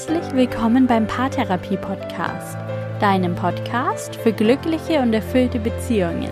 Herzlich 0.00 0.32
willkommen 0.32 0.86
beim 0.86 1.06
Paartherapie 1.06 1.76
Podcast, 1.76 2.56
deinem 3.00 3.34
Podcast 3.34 4.16
für 4.16 4.32
glückliche 4.32 5.00
und 5.00 5.12
erfüllte 5.12 5.58
Beziehungen. 5.58 6.30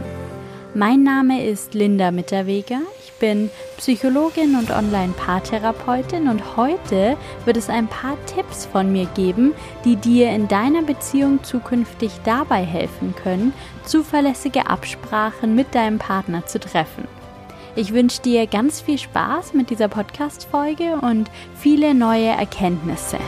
Mein 0.73 1.03
Name 1.03 1.45
ist 1.45 1.75
Linda 1.75 2.11
Mitterweger. 2.11 2.81
Ich 3.05 3.13
bin 3.21 3.51
Psychologin 3.77 4.57
und 4.57 4.71
Online-Paartherapeutin 4.71 6.29
und 6.29 6.57
heute 6.57 7.19
wird 7.45 7.59
es 7.59 7.69
ein 7.69 7.89
paar 7.89 8.17
Tipps 8.25 8.65
von 8.65 8.91
mir 8.91 9.05
geben, 9.15 9.53
die 9.85 9.97
dir 9.97 10.31
in 10.31 10.49
deiner 10.49 10.81
Beziehung 10.81 11.45
zukünftig 11.45 12.13
dabei 12.25 12.65
helfen 12.65 13.15
können, 13.23 13.53
zuverlässige 13.85 14.67
Absprachen 14.67 15.55
mit 15.55 15.75
deinem 15.75 15.99
Partner 15.99 16.47
zu 16.47 16.59
treffen. 16.59 17.07
Ich 17.77 17.93
wünsche 17.93 18.23
dir 18.23 18.47
ganz 18.47 18.81
viel 18.81 18.97
Spaß 18.97 19.53
mit 19.53 19.69
dieser 19.69 19.89
Podcast-Folge 19.89 20.97
und 21.03 21.31
viele 21.55 21.93
neue 21.93 22.29
Erkenntnisse. 22.29 23.19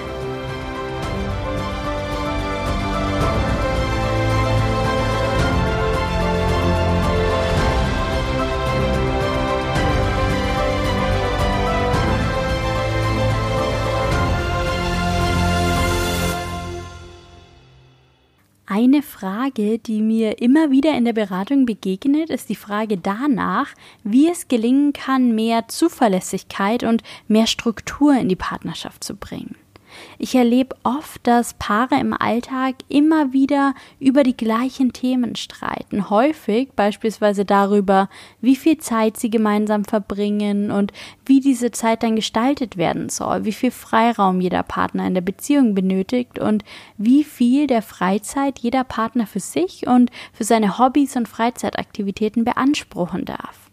Frage, 19.20 19.78
die 19.78 20.00
mir 20.00 20.40
immer 20.40 20.70
wieder 20.70 20.96
in 20.96 21.04
der 21.04 21.12
Beratung 21.12 21.66
begegnet, 21.66 22.30
ist 22.30 22.48
die 22.48 22.54
Frage 22.54 22.96
danach, 22.96 23.74
wie 24.02 24.30
es 24.30 24.48
gelingen 24.48 24.94
kann, 24.94 25.34
mehr 25.34 25.68
Zuverlässigkeit 25.68 26.84
und 26.84 27.02
mehr 27.28 27.46
Struktur 27.46 28.14
in 28.14 28.30
die 28.30 28.36
Partnerschaft 28.36 29.04
zu 29.04 29.14
bringen. 29.14 29.56
Ich 30.18 30.34
erlebe 30.34 30.76
oft, 30.82 31.26
dass 31.26 31.54
Paare 31.54 31.98
im 31.98 32.12
Alltag 32.12 32.76
immer 32.88 33.32
wieder 33.32 33.74
über 33.98 34.22
die 34.22 34.36
gleichen 34.36 34.92
Themen 34.92 35.36
streiten. 35.36 36.10
Häufig 36.10 36.72
beispielsweise 36.72 37.44
darüber, 37.44 38.08
wie 38.40 38.56
viel 38.56 38.78
Zeit 38.78 39.16
sie 39.16 39.30
gemeinsam 39.30 39.84
verbringen 39.84 40.70
und 40.70 40.92
wie 41.24 41.40
diese 41.40 41.70
Zeit 41.70 42.02
dann 42.02 42.16
gestaltet 42.16 42.76
werden 42.76 43.08
soll, 43.08 43.44
wie 43.44 43.52
viel 43.52 43.70
Freiraum 43.70 44.40
jeder 44.40 44.62
Partner 44.62 45.06
in 45.06 45.14
der 45.14 45.20
Beziehung 45.20 45.74
benötigt 45.74 46.38
und 46.38 46.64
wie 46.98 47.24
viel 47.24 47.66
der 47.66 47.82
Freizeit 47.82 48.58
jeder 48.58 48.84
Partner 48.84 49.26
für 49.26 49.40
sich 49.40 49.86
und 49.86 50.10
für 50.32 50.44
seine 50.44 50.78
Hobbys 50.78 51.16
und 51.16 51.28
Freizeitaktivitäten 51.28 52.44
beanspruchen 52.44 53.24
darf. 53.24 53.69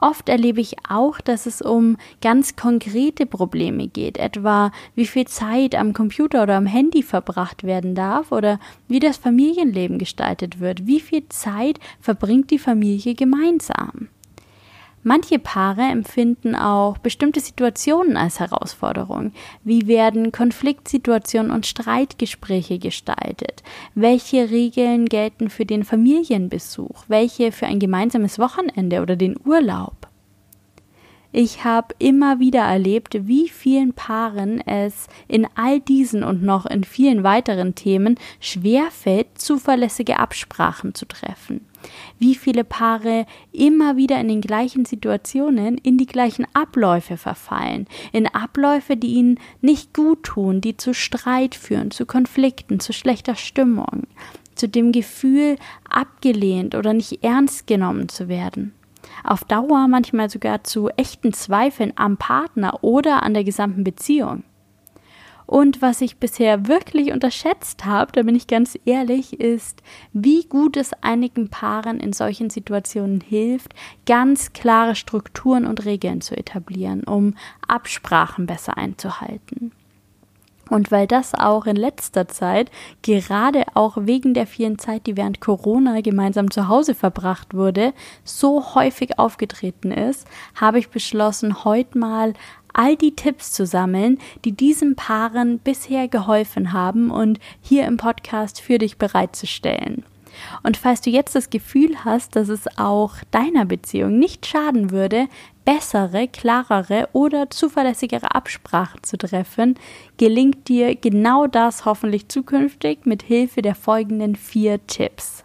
Oft 0.00 0.28
erlebe 0.28 0.60
ich 0.60 0.76
auch, 0.88 1.20
dass 1.20 1.46
es 1.46 1.60
um 1.60 1.96
ganz 2.22 2.56
konkrete 2.56 3.26
Probleme 3.26 3.86
geht, 3.86 4.16
etwa 4.16 4.72
wie 4.94 5.06
viel 5.06 5.26
Zeit 5.26 5.74
am 5.74 5.92
Computer 5.92 6.42
oder 6.42 6.56
am 6.56 6.66
Handy 6.66 7.02
verbracht 7.02 7.64
werden 7.64 7.94
darf 7.94 8.32
oder 8.32 8.58
wie 8.88 8.98
das 8.98 9.18
Familienleben 9.18 9.98
gestaltet 9.98 10.58
wird, 10.58 10.86
wie 10.86 11.00
viel 11.00 11.28
Zeit 11.28 11.78
verbringt 12.00 12.50
die 12.50 12.58
Familie 12.58 13.14
gemeinsam. 13.14 14.08
Manche 15.02 15.38
Paare 15.38 15.82
empfinden 15.82 16.54
auch 16.54 16.98
bestimmte 16.98 17.40
Situationen 17.40 18.18
als 18.18 18.38
Herausforderung. 18.38 19.32
Wie 19.64 19.86
werden 19.86 20.30
Konfliktsituationen 20.30 21.50
und 21.50 21.66
Streitgespräche 21.66 22.78
gestaltet? 22.78 23.62
Welche 23.94 24.50
Regeln 24.50 25.06
gelten 25.06 25.48
für 25.48 25.64
den 25.64 25.84
Familienbesuch? 25.84 27.04
Welche 27.08 27.50
für 27.50 27.66
ein 27.66 27.78
gemeinsames 27.78 28.38
Wochenende 28.38 29.00
oder 29.00 29.16
den 29.16 29.36
Urlaub? 29.42 30.09
Ich 31.32 31.62
habe 31.62 31.94
immer 32.00 32.40
wieder 32.40 32.62
erlebt, 32.62 33.16
wie 33.28 33.48
vielen 33.48 33.92
Paaren 33.92 34.60
es 34.66 35.06
in 35.28 35.46
all 35.54 35.78
diesen 35.78 36.24
und 36.24 36.42
noch 36.42 36.66
in 36.66 36.82
vielen 36.82 37.22
weiteren 37.22 37.76
Themen 37.76 38.18
schwerfällt, 38.40 39.28
zuverlässige 39.36 40.18
Absprachen 40.18 40.92
zu 40.92 41.06
treffen. 41.06 41.64
Wie 42.18 42.34
viele 42.34 42.64
Paare 42.64 43.26
immer 43.52 43.96
wieder 43.96 44.20
in 44.20 44.26
den 44.26 44.40
gleichen 44.40 44.84
Situationen 44.84 45.78
in 45.78 45.98
die 45.98 46.06
gleichen 46.06 46.46
Abläufe 46.52 47.16
verfallen, 47.16 47.86
in 48.12 48.26
Abläufe, 48.26 48.96
die 48.96 49.14
ihnen 49.14 49.38
nicht 49.60 49.94
gut 49.94 50.24
tun, 50.24 50.60
die 50.60 50.76
zu 50.76 50.92
Streit 50.94 51.54
führen, 51.54 51.92
zu 51.92 52.06
Konflikten, 52.06 52.80
zu 52.80 52.92
schlechter 52.92 53.36
Stimmung, 53.36 54.08
zu 54.56 54.68
dem 54.68 54.90
Gefühl, 54.90 55.56
abgelehnt 55.88 56.74
oder 56.74 56.92
nicht 56.92 57.22
ernst 57.22 57.68
genommen 57.68 58.08
zu 58.08 58.28
werden 58.28 58.74
auf 59.24 59.44
Dauer 59.44 59.88
manchmal 59.88 60.30
sogar 60.30 60.64
zu 60.64 60.88
echten 60.90 61.32
Zweifeln 61.32 61.92
am 61.96 62.16
Partner 62.16 62.82
oder 62.82 63.22
an 63.22 63.34
der 63.34 63.44
gesamten 63.44 63.84
Beziehung. 63.84 64.44
Und 65.50 65.82
was 65.82 66.00
ich 66.00 66.18
bisher 66.18 66.68
wirklich 66.68 67.10
unterschätzt 67.10 67.84
habe, 67.84 68.12
da 68.12 68.22
bin 68.22 68.36
ich 68.36 68.46
ganz 68.46 68.78
ehrlich, 68.84 69.40
ist, 69.40 69.82
wie 70.12 70.44
gut 70.44 70.76
es 70.76 70.92
einigen 71.02 71.48
Paaren 71.48 71.98
in 71.98 72.12
solchen 72.12 72.50
Situationen 72.50 73.20
hilft, 73.20 73.74
ganz 74.06 74.52
klare 74.52 74.94
Strukturen 74.94 75.66
und 75.66 75.84
Regeln 75.84 76.20
zu 76.20 76.36
etablieren, 76.36 77.02
um 77.02 77.34
Absprachen 77.66 78.46
besser 78.46 78.78
einzuhalten. 78.78 79.72
Und 80.70 80.90
weil 80.90 81.06
das 81.06 81.34
auch 81.34 81.66
in 81.66 81.76
letzter 81.76 82.28
Zeit, 82.28 82.70
gerade 83.02 83.64
auch 83.74 83.98
wegen 84.00 84.32
der 84.32 84.46
vielen 84.46 84.78
Zeit, 84.78 85.06
die 85.06 85.16
während 85.16 85.40
Corona 85.40 86.00
gemeinsam 86.00 86.50
zu 86.50 86.68
Hause 86.68 86.94
verbracht 86.94 87.54
wurde, 87.54 87.92
so 88.24 88.74
häufig 88.74 89.18
aufgetreten 89.18 89.90
ist, 89.90 90.26
habe 90.54 90.78
ich 90.78 90.88
beschlossen, 90.88 91.64
heute 91.64 91.98
mal 91.98 92.34
all 92.72 92.96
die 92.96 93.16
Tipps 93.16 93.50
zu 93.50 93.66
sammeln, 93.66 94.18
die 94.44 94.52
diesen 94.52 94.94
Paaren 94.94 95.58
bisher 95.58 96.06
geholfen 96.06 96.72
haben 96.72 97.10
und 97.10 97.40
hier 97.60 97.84
im 97.86 97.96
Podcast 97.96 98.60
für 98.60 98.78
dich 98.78 98.96
bereitzustellen. 98.96 100.04
Und 100.62 100.76
falls 100.76 101.00
du 101.00 101.10
jetzt 101.10 101.34
das 101.34 101.50
Gefühl 101.50 102.04
hast, 102.04 102.36
dass 102.36 102.48
es 102.48 102.66
auch 102.78 103.16
deiner 103.30 103.64
Beziehung 103.64 104.18
nicht 104.18 104.46
schaden 104.46 104.90
würde, 104.90 105.28
bessere, 105.64 106.28
klarere 106.28 107.08
oder 107.12 107.50
zuverlässigere 107.50 108.34
Absprachen 108.34 109.02
zu 109.02 109.18
treffen, 109.18 109.74
gelingt 110.16 110.68
dir 110.68 110.94
genau 110.94 111.46
das 111.46 111.84
hoffentlich 111.84 112.28
zukünftig 112.28 113.04
mit 113.04 113.22
Hilfe 113.22 113.62
der 113.62 113.74
folgenden 113.74 114.36
vier 114.36 114.86
Tipps. 114.86 115.44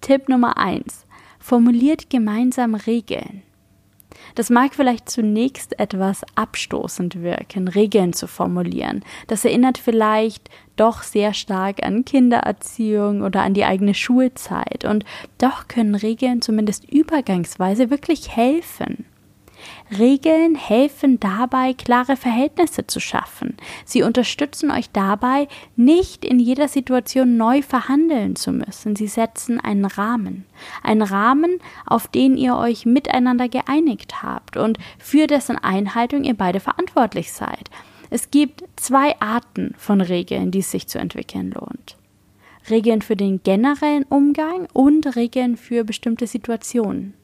Tipp 0.00 0.28
Nummer 0.28 0.58
eins: 0.58 1.06
Formuliert 1.38 2.10
gemeinsam 2.10 2.74
Regeln. 2.74 3.43
Das 4.34 4.50
mag 4.50 4.74
vielleicht 4.74 5.08
zunächst 5.08 5.78
etwas 5.78 6.22
abstoßend 6.34 7.22
wirken, 7.22 7.68
Regeln 7.68 8.12
zu 8.12 8.26
formulieren. 8.26 9.04
Das 9.28 9.44
erinnert 9.44 9.78
vielleicht 9.78 10.50
doch 10.76 11.02
sehr 11.02 11.34
stark 11.34 11.84
an 11.84 12.04
Kindererziehung 12.04 13.22
oder 13.22 13.42
an 13.42 13.54
die 13.54 13.64
eigene 13.64 13.94
Schulzeit. 13.94 14.84
Und 14.84 15.04
doch 15.38 15.68
können 15.68 15.94
Regeln 15.94 16.42
zumindest 16.42 16.90
übergangsweise 16.90 17.90
wirklich 17.90 18.36
helfen. 18.36 19.03
Regeln 19.98 20.54
helfen 20.54 21.20
dabei, 21.20 21.74
klare 21.74 22.16
Verhältnisse 22.16 22.86
zu 22.86 23.00
schaffen. 23.00 23.56
Sie 23.84 24.02
unterstützen 24.02 24.70
euch 24.70 24.90
dabei, 24.90 25.48
nicht 25.76 26.24
in 26.24 26.38
jeder 26.38 26.68
Situation 26.68 27.36
neu 27.36 27.62
verhandeln 27.62 28.36
zu 28.36 28.52
müssen. 28.52 28.96
Sie 28.96 29.08
setzen 29.08 29.60
einen 29.60 29.84
Rahmen. 29.84 30.44
Einen 30.82 31.02
Rahmen, 31.02 31.58
auf 31.86 32.08
den 32.08 32.36
ihr 32.36 32.56
euch 32.56 32.86
miteinander 32.86 33.48
geeinigt 33.48 34.22
habt 34.22 34.56
und 34.56 34.78
für 34.98 35.26
dessen 35.26 35.58
Einhaltung 35.58 36.24
ihr 36.24 36.34
beide 36.34 36.60
verantwortlich 36.60 37.32
seid. 37.32 37.70
Es 38.10 38.30
gibt 38.30 38.64
zwei 38.76 39.20
Arten 39.20 39.74
von 39.76 40.00
Regeln, 40.00 40.50
die 40.50 40.60
es 40.60 40.70
sich 40.70 40.86
zu 40.86 40.98
entwickeln 40.98 41.50
lohnt. 41.50 41.96
Regeln 42.70 43.02
für 43.02 43.16
den 43.16 43.42
generellen 43.42 44.04
Umgang 44.04 44.68
und 44.72 45.16
Regeln 45.16 45.56
für 45.56 45.84
bestimmte 45.84 46.26
Situationen. 46.26 47.14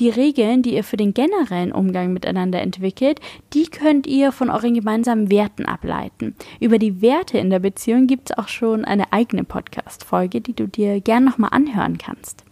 Die 0.00 0.08
Regeln, 0.08 0.62
die 0.62 0.74
ihr 0.74 0.82
für 0.82 0.96
den 0.96 1.12
generellen 1.12 1.72
Umgang 1.72 2.14
miteinander 2.14 2.62
entwickelt, 2.62 3.20
die 3.52 3.66
könnt 3.66 4.06
ihr 4.06 4.32
von 4.32 4.48
euren 4.48 4.72
gemeinsamen 4.72 5.30
Werten 5.30 5.66
ableiten. 5.66 6.34
Über 6.58 6.78
die 6.78 7.02
Werte 7.02 7.36
in 7.36 7.50
der 7.50 7.58
Beziehung 7.58 8.06
gibt 8.06 8.30
es 8.30 8.38
auch 8.38 8.48
schon 8.48 8.86
eine 8.86 9.12
eigene 9.12 9.44
Podcast-Folge, 9.44 10.40
die 10.40 10.54
du 10.54 10.66
dir 10.66 11.02
gern 11.02 11.24
nochmal 11.24 11.50
anhören 11.52 11.98
kannst. 11.98 12.46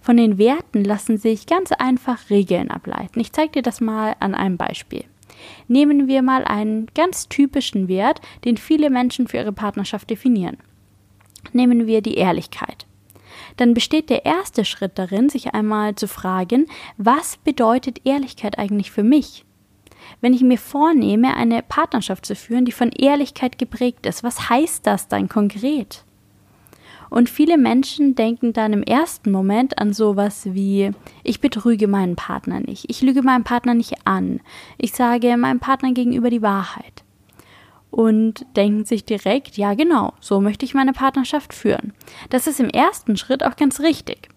Von 0.00 0.16
den 0.16 0.36
Werten 0.36 0.82
lassen 0.82 1.16
sich 1.16 1.46
ganz 1.46 1.70
einfach 1.70 2.28
Regeln 2.28 2.72
ableiten. 2.72 3.20
Ich 3.20 3.30
zeige 3.30 3.52
dir 3.52 3.62
das 3.62 3.80
mal 3.80 4.16
an 4.18 4.34
einem 4.34 4.56
Beispiel. 4.56 5.04
Nehmen 5.68 6.08
wir 6.08 6.22
mal 6.22 6.42
einen 6.42 6.88
ganz 6.96 7.28
typischen 7.28 7.86
Wert, 7.86 8.20
den 8.44 8.56
viele 8.56 8.90
Menschen 8.90 9.28
für 9.28 9.36
ihre 9.36 9.52
Partnerschaft 9.52 10.10
definieren. 10.10 10.56
Nehmen 11.52 11.86
wir 11.86 12.02
die 12.02 12.14
Ehrlichkeit 12.14 12.86
dann 13.56 13.74
besteht 13.74 14.10
der 14.10 14.24
erste 14.24 14.64
Schritt 14.64 14.98
darin, 14.98 15.28
sich 15.28 15.54
einmal 15.54 15.94
zu 15.94 16.08
fragen, 16.08 16.66
was 16.96 17.36
bedeutet 17.38 18.00
Ehrlichkeit 18.04 18.58
eigentlich 18.58 18.90
für 18.90 19.02
mich? 19.02 19.44
Wenn 20.20 20.34
ich 20.34 20.42
mir 20.42 20.58
vornehme, 20.58 21.36
eine 21.36 21.62
Partnerschaft 21.62 22.26
zu 22.26 22.34
führen, 22.34 22.64
die 22.64 22.72
von 22.72 22.90
Ehrlichkeit 22.90 23.58
geprägt 23.58 24.06
ist, 24.06 24.24
was 24.24 24.48
heißt 24.48 24.86
das 24.86 25.08
dann 25.08 25.28
konkret? 25.28 26.04
Und 27.10 27.28
viele 27.28 27.58
Menschen 27.58 28.14
denken 28.14 28.52
dann 28.52 28.72
im 28.72 28.84
ersten 28.84 29.32
Moment 29.32 29.78
an 29.78 29.92
sowas 29.92 30.46
wie, 30.46 30.92
ich 31.24 31.40
betrüge 31.40 31.88
meinen 31.88 32.14
Partner 32.14 32.60
nicht, 32.60 32.86
ich 32.88 33.02
lüge 33.02 33.22
meinen 33.22 33.42
Partner 33.42 33.74
nicht 33.74 34.06
an, 34.06 34.40
ich 34.78 34.92
sage 34.92 35.36
meinem 35.36 35.58
Partner 35.58 35.92
gegenüber 35.92 36.30
die 36.30 36.42
Wahrheit. 36.42 37.02
Und 37.90 38.46
denken 38.56 38.84
sich 38.84 39.04
direkt, 39.04 39.56
ja 39.56 39.74
genau, 39.74 40.12
so 40.20 40.40
möchte 40.40 40.64
ich 40.64 40.74
meine 40.74 40.92
Partnerschaft 40.92 41.54
führen. 41.54 41.92
Das 42.30 42.46
ist 42.46 42.60
im 42.60 42.70
ersten 42.70 43.16
Schritt 43.16 43.44
auch 43.44 43.56
ganz 43.56 43.80
richtig. 43.80 44.28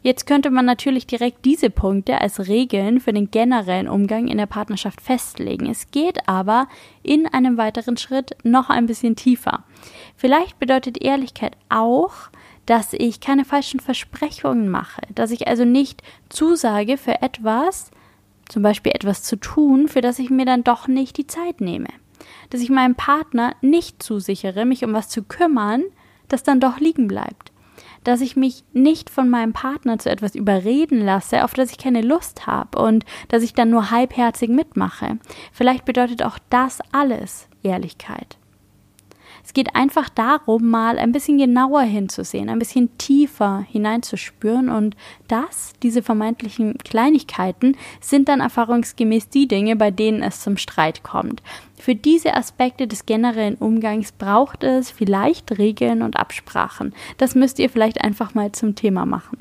Jetzt 0.00 0.26
könnte 0.26 0.50
man 0.50 0.64
natürlich 0.64 1.06
direkt 1.06 1.44
diese 1.44 1.70
Punkte 1.70 2.20
als 2.20 2.46
Regeln 2.48 3.00
für 3.00 3.12
den 3.12 3.30
generellen 3.30 3.88
Umgang 3.88 4.28
in 4.28 4.38
der 4.38 4.46
Partnerschaft 4.46 5.00
festlegen. 5.00 5.68
Es 5.68 5.90
geht 5.90 6.28
aber 6.28 6.68
in 7.02 7.26
einem 7.26 7.56
weiteren 7.56 7.96
Schritt 7.96 8.36
noch 8.44 8.70
ein 8.70 8.86
bisschen 8.86 9.16
tiefer. 9.16 9.64
Vielleicht 10.16 10.58
bedeutet 10.58 11.02
Ehrlichkeit 11.02 11.56
auch, 11.68 12.14
dass 12.64 12.92
ich 12.92 13.20
keine 13.20 13.44
falschen 13.44 13.80
Versprechungen 13.80 14.68
mache, 14.68 15.02
dass 15.14 15.30
ich 15.30 15.48
also 15.48 15.64
nicht 15.64 16.02
zusage 16.28 16.96
für 16.96 17.22
etwas, 17.22 17.90
zum 18.48 18.62
Beispiel 18.62 18.92
etwas 18.92 19.22
zu 19.22 19.36
tun, 19.36 19.88
für 19.88 20.00
das 20.00 20.18
ich 20.18 20.30
mir 20.30 20.44
dann 20.44 20.64
doch 20.64 20.86
nicht 20.86 21.16
die 21.16 21.26
Zeit 21.26 21.60
nehme. 21.60 21.88
Dass 22.50 22.60
ich 22.60 22.70
meinem 22.70 22.94
Partner 22.94 23.54
nicht 23.60 24.02
zusichere, 24.02 24.64
mich 24.64 24.84
um 24.84 24.92
was 24.92 25.08
zu 25.08 25.22
kümmern, 25.22 25.84
das 26.28 26.42
dann 26.42 26.60
doch 26.60 26.78
liegen 26.78 27.08
bleibt 27.08 27.52
dass 28.04 28.20
ich 28.20 28.36
mich 28.36 28.64
nicht 28.72 29.10
von 29.10 29.28
meinem 29.28 29.52
Partner 29.52 29.98
zu 29.98 30.10
etwas 30.10 30.34
überreden 30.34 31.04
lasse, 31.04 31.44
auf 31.44 31.52
das 31.52 31.70
ich 31.72 31.78
keine 31.78 32.00
Lust 32.00 32.46
habe 32.46 32.80
und 32.80 33.04
dass 33.28 33.42
ich 33.42 33.54
dann 33.54 33.70
nur 33.70 33.90
halbherzig 33.90 34.48
mitmache. 34.48 35.18
Vielleicht 35.52 35.84
bedeutet 35.84 36.22
auch 36.22 36.38
das 36.48 36.78
alles 36.92 37.48
Ehrlichkeit. 37.62 38.38
Es 39.48 39.54
geht 39.54 39.74
einfach 39.74 40.10
darum, 40.10 40.68
mal 40.68 40.98
ein 40.98 41.10
bisschen 41.10 41.38
genauer 41.38 41.80
hinzusehen, 41.80 42.50
ein 42.50 42.58
bisschen 42.58 42.98
tiefer 42.98 43.64
hineinzuspüren 43.70 44.68
und 44.68 44.94
das, 45.26 45.72
diese 45.82 46.02
vermeintlichen 46.02 46.76
Kleinigkeiten, 46.76 47.74
sind 47.98 48.28
dann 48.28 48.40
erfahrungsgemäß 48.40 49.30
die 49.30 49.48
Dinge, 49.48 49.74
bei 49.74 49.90
denen 49.90 50.22
es 50.22 50.42
zum 50.42 50.58
Streit 50.58 51.02
kommt. 51.02 51.42
Für 51.78 51.94
diese 51.94 52.34
Aspekte 52.34 52.86
des 52.86 53.06
generellen 53.06 53.54
Umgangs 53.54 54.12
braucht 54.12 54.64
es 54.64 54.90
vielleicht 54.90 55.56
Regeln 55.56 56.02
und 56.02 56.18
Absprachen. 56.18 56.92
Das 57.16 57.34
müsst 57.34 57.58
ihr 57.58 57.70
vielleicht 57.70 58.02
einfach 58.02 58.34
mal 58.34 58.52
zum 58.52 58.74
Thema 58.74 59.06
machen. 59.06 59.38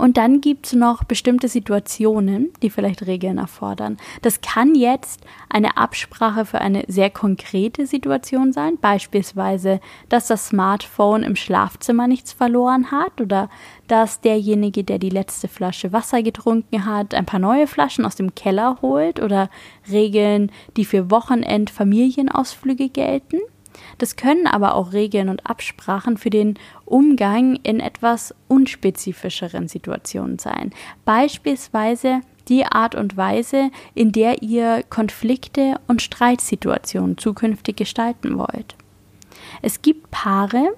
Und 0.00 0.16
dann 0.16 0.40
gibt 0.40 0.64
es 0.64 0.72
noch 0.72 1.04
bestimmte 1.04 1.46
Situationen, 1.46 2.54
die 2.62 2.70
vielleicht 2.70 3.06
Regeln 3.06 3.36
erfordern. 3.36 3.98
Das 4.22 4.40
kann 4.40 4.74
jetzt 4.74 5.20
eine 5.50 5.76
Absprache 5.76 6.46
für 6.46 6.58
eine 6.58 6.84
sehr 6.88 7.10
konkrete 7.10 7.86
Situation 7.86 8.54
sein, 8.54 8.78
beispielsweise, 8.80 9.78
dass 10.08 10.26
das 10.26 10.46
Smartphone 10.46 11.22
im 11.22 11.36
Schlafzimmer 11.36 12.08
nichts 12.08 12.32
verloren 12.32 12.90
hat 12.90 13.20
oder 13.20 13.50
dass 13.88 14.22
derjenige, 14.22 14.84
der 14.84 14.98
die 14.98 15.10
letzte 15.10 15.48
Flasche 15.48 15.92
Wasser 15.92 16.22
getrunken 16.22 16.86
hat, 16.86 17.12
ein 17.12 17.26
paar 17.26 17.40
neue 17.40 17.66
Flaschen 17.66 18.06
aus 18.06 18.16
dem 18.16 18.34
Keller 18.34 18.78
holt 18.80 19.20
oder 19.20 19.50
Regeln, 19.90 20.50
die 20.78 20.86
für 20.86 21.10
Wochenend-Familienausflüge 21.10 22.88
gelten. 22.88 23.40
Das 23.98 24.16
können 24.16 24.46
aber 24.46 24.74
auch 24.74 24.92
Regeln 24.92 25.28
und 25.28 25.46
Absprachen 25.46 26.16
für 26.16 26.30
den 26.30 26.58
Umgang 26.84 27.56
in 27.62 27.80
etwas 27.80 28.34
unspezifischeren 28.48 29.68
Situationen 29.68 30.38
sein. 30.38 30.72
Beispielsweise 31.04 32.20
die 32.48 32.64
Art 32.64 32.94
und 32.94 33.16
Weise, 33.16 33.70
in 33.94 34.12
der 34.12 34.42
ihr 34.42 34.82
Konflikte 34.90 35.76
und 35.86 36.02
Streitsituationen 36.02 37.16
zukünftig 37.16 37.76
gestalten 37.76 38.36
wollt. 38.38 38.76
Es 39.62 39.82
gibt 39.82 40.10
Paare, 40.10 40.74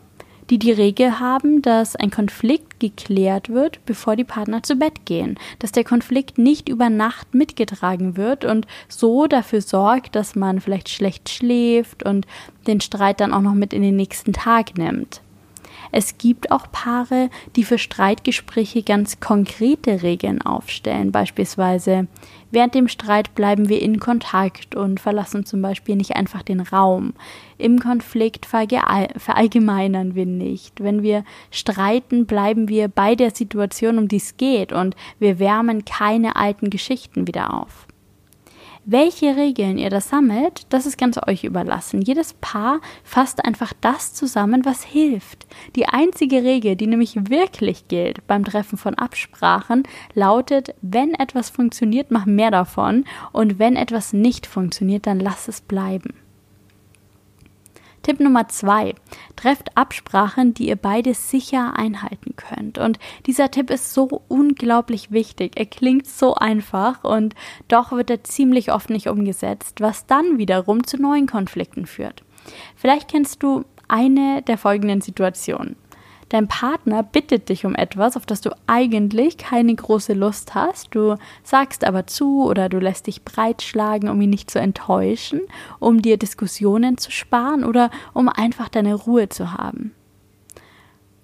die 0.51 0.59
die 0.59 0.73
Regel 0.73 1.21
haben, 1.21 1.63
dass 1.63 1.97
ein 1.97 2.11
Konflikt 2.11 2.81
geklärt 2.81 3.49
wird, 3.49 3.85
bevor 3.87 4.17
die 4.17 4.25
Partner 4.25 4.63
zu 4.63 4.77
Bett 4.77 5.07
gehen, 5.07 5.39
dass 5.59 5.73
der 5.73 5.85
Konflikt 5.85 6.39
nicht 6.39 6.69
über 6.69 6.91
Nacht 6.91 7.35
mitgetragen 7.35 8.17
wird 8.17 8.45
und 8.45 8.67
so 8.89 9.27
dafür 9.27 9.61
sorgt, 9.61 10.15
dass 10.17 10.35
man 10.35 10.61
vielleicht 10.61 10.89
schlecht 10.89 11.29
schläft 11.29 12.03
und 12.03 12.27
den 12.67 12.81
Streit 12.81 13.21
dann 13.21 13.33
auch 13.33 13.41
noch 13.41 13.55
mit 13.55 13.73
in 13.73 13.83
den 13.83 13.97
nächsten 13.97 14.33
Tag 14.33 14.77
nimmt. 14.77 15.21
Es 15.91 16.19
gibt 16.19 16.51
auch 16.51 16.71
Paare, 16.73 17.31
die 17.57 17.65
für 17.65 17.79
Streitgespräche 17.79 18.83
ganz 18.83 19.21
konkrete 19.21 20.03
Regeln 20.03 20.43
aufstellen. 20.43 21.13
Beispielsweise, 21.13 22.07
während 22.51 22.75
dem 22.75 22.89
Streit 22.89 23.35
bleiben 23.35 23.69
wir 23.69 23.83
in 23.83 24.01
Kontakt 24.01 24.75
und 24.75 25.01
verlassen 25.01 25.45
zum 25.45 25.63
Beispiel 25.63 25.97
nicht 25.97 26.17
einfach 26.17 26.43
den 26.43 26.61
Raum. 26.61 27.15
Im 27.59 27.79
Konflikt 27.79 28.47
verallgemeinern 28.47 30.15
wir 30.15 30.27
nicht. 30.27 30.83
Wenn 30.83 31.03
wir 31.03 31.25
streiten, 31.51 32.27
bleiben 32.27 32.69
wir 32.69 32.89
bei 32.89 33.15
der 33.15 33.31
Situation, 33.31 33.99
um 33.99 34.09
die 34.09 34.17
es 34.17 34.37
geht 34.37 34.73
und 34.73 34.97
wir 35.19 35.39
wärmen 35.39 35.85
keine 35.85 36.37
alten 36.37 36.71
Geschichten 36.71 37.27
wieder 37.27 37.55
auf. 37.55 37.87
Welche 38.85 39.37
Regeln 39.37 39.79
ihr 39.79 39.91
das 39.91 40.09
sammelt, 40.09 40.67
das 40.71 40.87
ist 40.87 40.99
ganz 40.99 41.17
euch 41.29 41.45
überlassen. 41.45 42.03
Jedes 42.03 42.35
Paar 42.41 42.81
fasst 43.05 43.45
einfach 43.45 43.73
das 43.81 44.13
zusammen, 44.13 44.65
was 44.65 44.83
hilft. 44.83 45.47
Die 45.77 45.87
einzige 45.87 46.43
Regel, 46.43 46.75
die 46.75 46.89
nämlich 46.89 47.31
wirklich 47.31 47.87
gilt 47.87 48.27
beim 48.27 48.45
Treffen 48.45 48.77
von 48.77 48.97
Absprachen, 48.97 49.85
lautet, 50.15 50.75
wenn 50.83 51.15
etwas 51.15 51.49
funktioniert, 51.49 52.11
mach 52.11 52.27
mehr 52.27 52.51
davon 52.51 53.05
und 53.31 53.61
wenn 53.61 53.77
etwas 53.77 54.13
nicht 54.13 54.49
funktioniert, 54.49 55.07
dann 55.07 55.21
lass 55.21 55.47
es 55.47 55.61
bleiben. 55.61 56.15
Tipp 58.03 58.21
Nummer 58.21 58.49
zwei. 58.49 58.95
Trefft 59.37 59.77
Absprachen, 59.77 60.55
die 60.55 60.69
ihr 60.69 60.77
beide 60.77 61.15
sicher 61.15 61.75
einhalten 61.77 62.35
könnt. 62.37 62.79
Und 62.79 62.99
dieser 63.27 63.51
Tipp 63.51 63.71
ist 63.71 63.95
so 63.95 64.23
unglaublich 64.29 65.11
wichtig. 65.11 65.53
Er 65.57 65.67
klingt 65.67 66.07
so 66.07 66.35
einfach 66.35 67.05
und 67.05 67.35
doch 67.69 67.93
wird 67.93 68.11
er 68.11 68.25
ziemlich 68.25 68.73
oft 68.73 68.91
nicht 68.91 69.09
umgesetzt, 69.09 69.81
was 69.81 70.07
dann 70.07 70.39
wiederum 70.39 70.85
zu 70.85 70.97
neuen 70.97 71.27
Konflikten 71.27 71.87
führt. 71.87 72.23
Vielleicht 72.77 73.09
kennst 73.09 73.43
du 73.43 73.65
eine 73.89 74.43
der 74.43 74.59
folgenden 74.59 75.01
Situationen. 75.01 75.77
Dein 76.33 76.49
Partner 76.49 77.03
bittet 77.03 77.51
dich 77.51 77.67
um 77.67 77.75
etwas, 77.75 78.17
auf 78.17 78.25
das 78.25 78.41
du 78.41 78.57
eigentlich 78.67 79.37
keine 79.37 79.75
große 79.75 80.15
Lust 80.15 80.55
hast. 80.55 80.95
Du 80.95 81.19
sagst 81.43 81.85
aber 81.85 82.07
zu 82.07 82.47
oder 82.47 82.71
du 82.71 82.79
lässt 82.79 83.07
dich 83.07 83.23
breitschlagen, 83.23 84.09
um 84.09 84.19
ihn 84.19 84.31
nicht 84.31 84.51
zu 84.51 84.59
enttäuschen, 84.59 85.43
um 85.79 86.01
dir 86.01 86.17
Diskussionen 86.17 86.97
zu 86.97 87.11
sparen 87.11 87.65
oder 87.65 87.91
um 88.15 88.31
einfach 88.31 88.71
deine 88.71 88.95
Ruhe 88.95 89.29
zu 89.29 89.53
haben. 89.53 89.95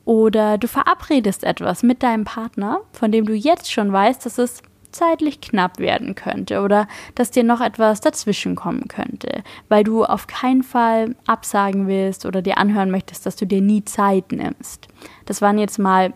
Oder 0.04 0.58
du 0.58 0.68
verabredest 0.68 1.42
etwas 1.42 1.82
mit 1.82 2.02
deinem 2.02 2.26
Partner, 2.26 2.82
von 2.92 3.10
dem 3.10 3.24
du 3.24 3.32
jetzt 3.32 3.72
schon 3.72 3.90
weißt, 3.90 4.26
dass 4.26 4.36
es 4.36 4.62
zeitlich 4.90 5.40
knapp 5.40 5.78
werden 5.78 6.14
könnte 6.14 6.60
oder 6.62 6.88
dass 7.14 7.30
dir 7.30 7.44
noch 7.44 7.60
etwas 7.60 8.00
dazwischen 8.00 8.54
kommen 8.54 8.88
könnte, 8.88 9.42
weil 9.68 9.84
du 9.84 10.04
auf 10.04 10.26
keinen 10.26 10.62
Fall 10.62 11.14
absagen 11.26 11.86
willst 11.86 12.26
oder 12.26 12.42
dir 12.42 12.58
anhören 12.58 12.90
möchtest, 12.90 13.26
dass 13.26 13.36
du 13.36 13.46
dir 13.46 13.60
nie 13.60 13.84
Zeit 13.84 14.32
nimmst. 14.32 14.88
Das 15.26 15.42
waren 15.42 15.58
jetzt 15.58 15.78
mal 15.78 16.12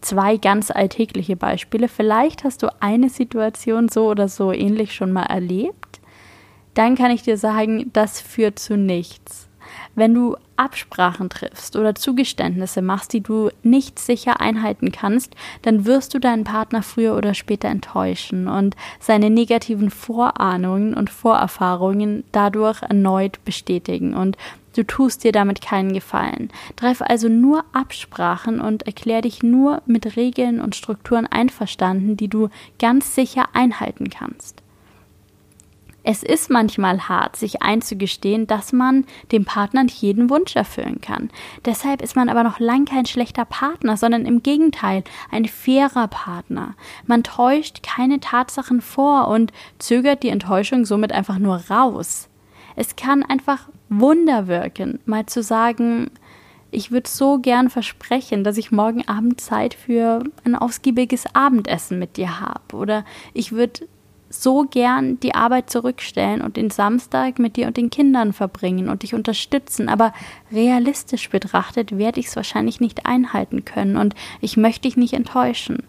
zwei 0.00 0.36
ganz 0.36 0.70
alltägliche 0.70 1.36
Beispiele. 1.36 1.88
Vielleicht 1.88 2.44
hast 2.44 2.62
du 2.62 2.68
eine 2.80 3.10
Situation 3.10 3.88
so 3.88 4.08
oder 4.08 4.28
so 4.28 4.52
ähnlich 4.52 4.94
schon 4.94 5.12
mal 5.12 5.24
erlebt. 5.24 6.00
Dann 6.74 6.94
kann 6.94 7.10
ich 7.10 7.22
dir 7.22 7.38
sagen, 7.38 7.90
das 7.92 8.20
führt 8.20 8.58
zu 8.58 8.76
nichts. 8.76 9.45
Wenn 9.96 10.12
du 10.12 10.36
Absprachen 10.56 11.30
triffst 11.30 11.74
oder 11.74 11.94
Zugeständnisse 11.94 12.82
machst, 12.82 13.14
die 13.14 13.22
du 13.22 13.48
nicht 13.62 13.98
sicher 13.98 14.42
einhalten 14.42 14.92
kannst, 14.92 15.34
dann 15.62 15.86
wirst 15.86 16.12
du 16.12 16.18
deinen 16.18 16.44
Partner 16.44 16.82
früher 16.82 17.16
oder 17.16 17.32
später 17.32 17.68
enttäuschen 17.68 18.46
und 18.46 18.76
seine 19.00 19.30
negativen 19.30 19.90
Vorahnungen 19.90 20.92
und 20.92 21.08
Vorerfahrungen 21.08 22.24
dadurch 22.30 22.82
erneut 22.82 23.42
bestätigen 23.46 24.14
und 24.14 24.36
du 24.76 24.84
tust 24.84 25.24
dir 25.24 25.32
damit 25.32 25.62
keinen 25.62 25.94
Gefallen. 25.94 26.50
Treff 26.76 27.00
also 27.00 27.30
nur 27.30 27.64
Absprachen 27.72 28.60
und 28.60 28.82
erklär 28.82 29.22
dich 29.22 29.42
nur 29.42 29.80
mit 29.86 30.16
Regeln 30.16 30.60
und 30.60 30.76
Strukturen 30.76 31.26
einverstanden, 31.26 32.18
die 32.18 32.28
du 32.28 32.50
ganz 32.78 33.14
sicher 33.14 33.46
einhalten 33.54 34.10
kannst. 34.10 34.62
Es 36.08 36.22
ist 36.22 36.50
manchmal 36.50 37.08
hart, 37.08 37.34
sich 37.34 37.62
einzugestehen, 37.62 38.46
dass 38.46 38.72
man 38.72 39.06
dem 39.32 39.44
Partner 39.44 39.82
nicht 39.82 40.00
jeden 40.00 40.30
Wunsch 40.30 40.54
erfüllen 40.54 41.00
kann. 41.00 41.30
Deshalb 41.64 42.00
ist 42.00 42.14
man 42.14 42.28
aber 42.28 42.44
noch 42.44 42.60
lang 42.60 42.84
kein 42.84 43.06
schlechter 43.06 43.44
Partner, 43.44 43.96
sondern 43.96 44.24
im 44.24 44.40
Gegenteil 44.40 45.02
ein 45.32 45.46
fairer 45.46 46.06
Partner. 46.06 46.76
Man 47.06 47.24
täuscht 47.24 47.82
keine 47.82 48.20
Tatsachen 48.20 48.82
vor 48.82 49.26
und 49.26 49.52
zögert 49.80 50.22
die 50.22 50.28
Enttäuschung 50.28 50.84
somit 50.84 51.10
einfach 51.10 51.40
nur 51.40 51.56
raus. 51.68 52.28
Es 52.76 52.94
kann 52.94 53.24
einfach 53.24 53.68
Wunder 53.88 54.46
wirken, 54.46 55.00
mal 55.06 55.26
zu 55.26 55.42
sagen, 55.42 56.12
ich 56.70 56.92
würde 56.92 57.10
so 57.10 57.38
gern 57.38 57.68
versprechen, 57.68 58.44
dass 58.44 58.58
ich 58.58 58.70
morgen 58.70 59.08
Abend 59.08 59.40
Zeit 59.40 59.74
für 59.74 60.22
ein 60.44 60.54
ausgiebiges 60.54 61.24
Abendessen 61.34 61.98
mit 61.98 62.16
dir 62.16 62.38
habe. 62.38 62.76
Oder 62.76 63.04
ich 63.34 63.50
würde 63.50 63.88
so 64.42 64.64
gern 64.64 65.20
die 65.20 65.34
Arbeit 65.34 65.70
zurückstellen 65.70 66.40
und 66.40 66.56
den 66.56 66.70
Samstag 66.70 67.38
mit 67.38 67.56
dir 67.56 67.66
und 67.66 67.76
den 67.76 67.90
Kindern 67.90 68.32
verbringen 68.32 68.88
und 68.88 69.02
dich 69.02 69.14
unterstützen, 69.14 69.88
aber 69.88 70.12
realistisch 70.52 71.30
betrachtet 71.30 71.98
werde 71.98 72.20
ich 72.20 72.26
es 72.26 72.36
wahrscheinlich 72.36 72.80
nicht 72.80 73.06
einhalten 73.06 73.64
können 73.64 73.96
und 73.96 74.14
ich 74.40 74.56
möchte 74.56 74.82
dich 74.82 74.96
nicht 74.96 75.14
enttäuschen. 75.14 75.84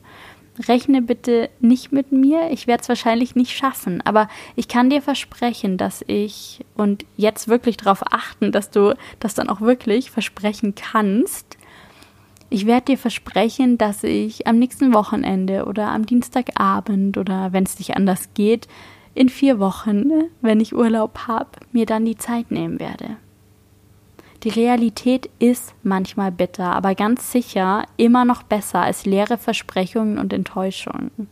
Rechne 0.68 1.04
bitte 1.04 1.50
nicht 1.60 1.92
mit 1.92 2.12
mir, 2.12 2.50
ich 2.50 2.66
werde 2.66 2.82
es 2.82 2.89
wahrscheinlich 2.89 3.36
nicht 3.36 3.56
schaffen, 3.56 4.01
aber 4.06 4.27
ich 4.56 4.68
kann 4.68 4.89
dir 4.89 5.01
versprechen, 5.01 5.77
dass 5.77 6.04
ich 6.08 6.66
und 6.75 7.06
jetzt 7.16 7.48
wirklich 7.48 7.77
darauf 7.77 8.01
achten, 8.12 8.51
dass 8.51 8.72
du 8.72 8.96
das 9.20 9.36
dann 9.36 9.50
auch 9.50 9.62
wirklich 9.62 10.10
versprechen 10.10 10.74
kannst. 10.74 11.57
Ich 12.50 12.66
werde 12.66 12.86
dir 12.86 12.98
versprechen, 12.98 13.77
dass 13.77 14.04
ich 14.04 14.48
am 14.48 14.58
nächsten 14.58 14.94
Wochenende 14.94 15.66
oder 15.66 15.89
am 15.89 16.06
Dienstagabend 16.06 17.18
oder 17.18 17.51
wenn 17.51 17.66
es 17.66 17.77
nicht 17.77 17.96
anders 17.98 18.30
geht, 18.34 18.68
in 19.13 19.30
vier 19.30 19.60
Wochen, 19.60 20.06
wenn 20.42 20.60
ich 20.60 20.75
Urlaub 20.75 21.27
habe, 21.27 21.50
mir 21.72 21.86
dann 21.86 22.06
die 22.06 22.18
Zeit 22.18 22.51
nehmen 22.51 22.80
werde. 22.80 23.18
Die 24.44 24.50
Realität 24.50 25.30
ist 25.39 25.74
manchmal 25.82 26.32
bitter, 26.32 26.72
aber 26.74 26.94
ganz 26.94 27.32
sicher 27.32 27.86
immer 27.98 28.24
noch 28.24 28.44
besser 28.44 28.82
als 28.82 29.06
leere 29.06 29.38
Versprechungen 29.38 30.20
und 30.20 30.32
Enttäuschungen. 30.32 31.27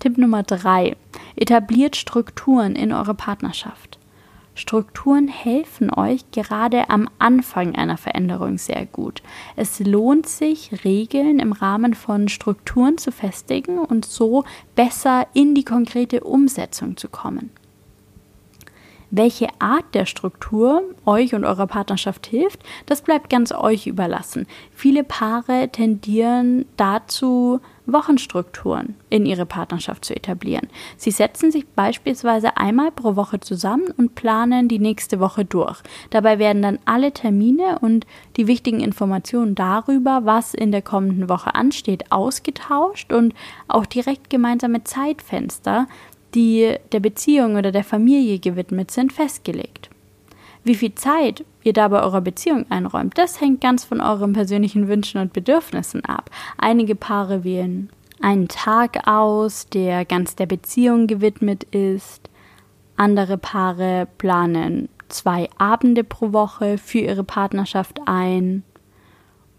Tipp 0.00 0.18
Nummer 0.18 0.42
drei: 0.42 0.96
Etabliert 1.36 1.94
Strukturen 1.94 2.74
in 2.74 2.92
eure 2.92 3.14
Partnerschaft. 3.14 4.00
Strukturen 4.54 5.28
helfen 5.28 5.92
euch 5.92 6.30
gerade 6.30 6.90
am 6.90 7.08
Anfang 7.18 7.74
einer 7.74 7.96
Veränderung 7.96 8.58
sehr 8.58 8.84
gut. 8.84 9.22
Es 9.56 9.80
lohnt 9.80 10.28
sich, 10.28 10.84
Regeln 10.84 11.38
im 11.38 11.52
Rahmen 11.52 11.94
von 11.94 12.28
Strukturen 12.28 12.98
zu 12.98 13.12
festigen 13.12 13.78
und 13.78 14.04
so 14.04 14.44
besser 14.74 15.26
in 15.32 15.54
die 15.54 15.64
konkrete 15.64 16.20
Umsetzung 16.20 16.98
zu 16.98 17.08
kommen. 17.08 17.50
Welche 19.14 19.48
Art 19.58 19.94
der 19.94 20.06
Struktur 20.06 20.82
euch 21.04 21.34
und 21.34 21.44
eurer 21.44 21.66
Partnerschaft 21.66 22.26
hilft, 22.26 22.60
das 22.86 23.02
bleibt 23.02 23.28
ganz 23.28 23.52
euch 23.52 23.86
überlassen. 23.86 24.46
Viele 24.74 25.04
Paare 25.04 25.68
tendieren 25.70 26.64
dazu, 26.78 27.60
Wochenstrukturen 27.86 28.94
in 29.10 29.26
ihre 29.26 29.46
Partnerschaft 29.46 30.04
zu 30.04 30.14
etablieren. 30.14 30.68
Sie 30.96 31.10
setzen 31.10 31.50
sich 31.50 31.66
beispielsweise 31.68 32.56
einmal 32.56 32.90
pro 32.90 33.16
Woche 33.16 33.40
zusammen 33.40 33.92
und 33.96 34.14
planen 34.14 34.68
die 34.68 34.78
nächste 34.78 35.20
Woche 35.20 35.44
durch. 35.44 35.80
Dabei 36.10 36.38
werden 36.38 36.62
dann 36.62 36.78
alle 36.84 37.12
Termine 37.12 37.78
und 37.80 38.06
die 38.36 38.46
wichtigen 38.46 38.80
Informationen 38.80 39.54
darüber, 39.54 40.22
was 40.24 40.54
in 40.54 40.72
der 40.72 40.82
kommenden 40.82 41.28
Woche 41.28 41.54
ansteht, 41.54 42.10
ausgetauscht 42.10 43.12
und 43.12 43.34
auch 43.68 43.86
direkt 43.86 44.30
gemeinsame 44.30 44.84
Zeitfenster 44.84 45.86
die 46.34 46.76
der 46.92 47.00
Beziehung 47.00 47.56
oder 47.56 47.72
der 47.72 47.84
Familie 47.84 48.38
gewidmet 48.38 48.90
sind, 48.90 49.12
festgelegt. 49.12 49.90
Wie 50.64 50.74
viel 50.74 50.94
Zeit 50.94 51.44
ihr 51.64 51.72
da 51.72 51.88
bei 51.88 52.00
eurer 52.02 52.20
Beziehung 52.20 52.66
einräumt, 52.70 53.18
das 53.18 53.40
hängt 53.40 53.60
ganz 53.60 53.84
von 53.84 54.00
euren 54.00 54.32
persönlichen 54.32 54.88
Wünschen 54.88 55.20
und 55.20 55.32
Bedürfnissen 55.32 56.04
ab. 56.04 56.30
Einige 56.56 56.94
Paare 56.94 57.42
wählen 57.44 57.90
einen 58.20 58.48
Tag 58.48 59.08
aus, 59.08 59.66
der 59.66 60.04
ganz 60.04 60.36
der 60.36 60.46
Beziehung 60.46 61.08
gewidmet 61.08 61.64
ist. 61.64 62.30
Andere 62.96 63.38
Paare 63.38 64.06
planen 64.18 64.88
zwei 65.08 65.50
Abende 65.58 66.04
pro 66.04 66.32
Woche 66.32 66.78
für 66.78 66.98
ihre 66.98 67.24
Partnerschaft 67.24 68.00
ein 68.06 68.62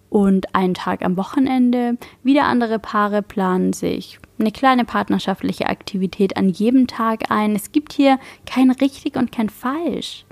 und 0.10 0.56
einen 0.56 0.74
Tag 0.74 1.04
am 1.04 1.18
Wochenende. 1.18 1.98
Wieder 2.24 2.46
andere 2.46 2.80
Paare 2.80 3.22
planen 3.22 3.74
sich 3.74 4.20
eine 4.40 4.52
kleine 4.52 4.86
partnerschaftliche 4.86 5.68
Aktivität 5.68 6.38
an 6.38 6.50
jedem 6.50 6.88
Tag 6.88 7.30
ein. 7.30 7.56
Es 7.56 7.72
gibt 7.72 7.94
hier 7.94 8.20
kein 8.46 8.72
richtig 8.72 9.16
und 9.16 9.32
kein 9.32 9.50
falsch. 9.50 10.26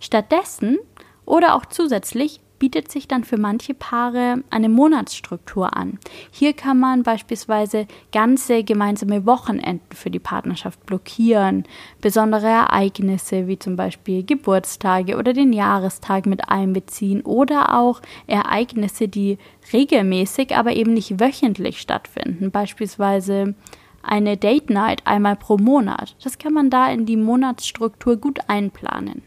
Stattdessen 0.00 0.78
oder 1.24 1.54
auch 1.54 1.66
zusätzlich 1.66 2.40
bietet 2.58 2.90
sich 2.90 3.08
dann 3.08 3.24
für 3.24 3.38
manche 3.38 3.74
Paare 3.74 4.42
eine 4.50 4.68
Monatsstruktur 4.68 5.76
an. 5.76 5.98
Hier 6.30 6.52
kann 6.52 6.78
man 6.78 7.02
beispielsweise 7.02 7.86
ganze 8.12 8.64
gemeinsame 8.64 9.26
Wochenenden 9.26 9.94
für 9.94 10.10
die 10.10 10.18
Partnerschaft 10.18 10.84
blockieren, 10.86 11.64
besondere 12.00 12.46
Ereignisse 12.46 13.46
wie 13.46 13.58
zum 13.58 13.76
Beispiel 13.76 14.24
Geburtstage 14.24 15.16
oder 15.16 15.32
den 15.32 15.52
Jahrestag 15.52 16.26
mit 16.26 16.48
einbeziehen 16.48 17.22
oder 17.22 17.78
auch 17.78 18.00
Ereignisse, 18.26 19.08
die 19.08 19.38
regelmäßig, 19.72 20.56
aber 20.56 20.72
eben 20.72 20.94
nicht 20.94 21.20
wöchentlich 21.20 21.80
stattfinden, 21.80 22.50
beispielsweise 22.50 23.54
eine 24.02 24.36
Date 24.36 24.70
Night 24.70 25.06
einmal 25.06 25.36
pro 25.36 25.58
Monat. 25.58 26.16
Das 26.22 26.38
kann 26.38 26.54
man 26.54 26.70
da 26.70 26.90
in 26.90 27.04
die 27.04 27.16
Monatsstruktur 27.16 28.16
gut 28.16 28.38
einplanen. 28.48 29.22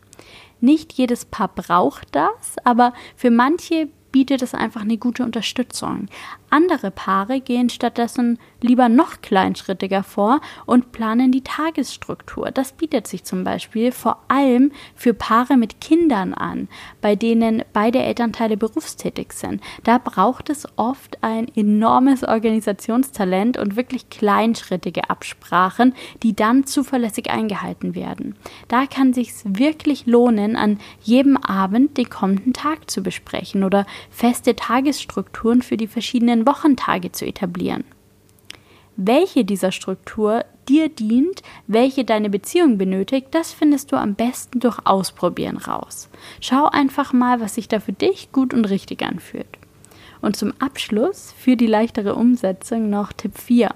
Nicht 0.61 0.93
jedes 0.93 1.25
Paar 1.25 1.49
braucht 1.49 2.15
das, 2.15 2.55
aber 2.63 2.93
für 3.15 3.31
manche 3.31 3.89
bietet 4.11 4.41
es 4.41 4.53
einfach 4.53 4.81
eine 4.81 4.97
gute 4.97 5.23
Unterstützung. 5.23 6.07
Andere 6.49 6.91
Paare 6.91 7.39
gehen 7.39 7.69
stattdessen 7.69 8.37
lieber 8.59 8.89
noch 8.89 9.21
kleinschrittiger 9.21 10.03
vor 10.03 10.41
und 10.65 10.91
planen 10.91 11.31
die 11.31 11.43
Tagesstruktur. 11.43 12.51
Das 12.51 12.73
bietet 12.73 13.07
sich 13.07 13.23
zum 13.23 13.43
Beispiel 13.43 13.91
vor 13.91 14.19
allem 14.27 14.71
für 14.95 15.13
Paare 15.13 15.55
mit 15.55 15.79
Kindern 15.79 16.33
an, 16.33 16.67
bei 16.99 17.15
denen 17.15 17.63
beide 17.71 17.99
Elternteile 17.99 18.57
berufstätig 18.57 19.31
sind. 19.31 19.61
Da 19.83 19.97
braucht 19.97 20.49
es 20.49 20.67
oft 20.75 21.23
ein 21.23 21.47
enormes 21.55 22.23
Organisationstalent 22.23 23.57
und 23.57 23.75
wirklich 23.75 24.09
kleinschrittige 24.09 25.09
Absprachen, 25.09 25.93
die 26.21 26.35
dann 26.35 26.65
zuverlässig 26.65 27.29
eingehalten 27.29 27.95
werden. 27.95 28.35
Da 28.67 28.85
kann 28.85 29.13
sich 29.13 29.31
wirklich 29.43 30.05
lohnen, 30.05 30.55
an 30.55 30.79
jedem 31.01 31.37
Abend 31.37 31.97
den 31.97 32.09
kommenden 32.09 32.53
Tag 32.53 32.91
zu 32.91 33.01
besprechen 33.01 33.63
oder 33.63 33.85
feste 34.09 34.55
Tagesstrukturen 34.55 35.61
für 35.61 35.77
die 35.77 35.87
verschiedenen 35.87 36.47
Wochentage 36.47 37.11
zu 37.11 37.25
etablieren. 37.25 37.83
Welche 38.97 39.45
dieser 39.45 39.71
Struktur 39.71 40.45
dir 40.67 40.89
dient, 40.89 41.41
welche 41.67 42.05
deine 42.05 42.29
Beziehung 42.29 42.77
benötigt, 42.77 43.27
das 43.31 43.51
findest 43.53 43.91
du 43.91 43.95
am 43.95 44.15
besten 44.15 44.59
durch 44.59 44.79
Ausprobieren 44.85 45.57
raus. 45.57 46.09
Schau 46.39 46.65
einfach 46.65 47.13
mal, 47.13 47.41
was 47.41 47.55
sich 47.55 47.67
da 47.67 47.79
für 47.79 47.93
dich 47.93 48.31
gut 48.31 48.53
und 48.53 48.65
richtig 48.65 49.01
anfühlt. 49.03 49.47
Und 50.21 50.35
zum 50.35 50.53
Abschluss 50.59 51.33
für 51.37 51.57
die 51.57 51.67
leichtere 51.67 52.15
Umsetzung 52.15 52.89
noch 52.89 53.11
Tipp 53.11 53.37
4. 53.37 53.73